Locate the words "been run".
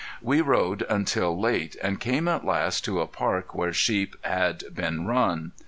4.73-5.51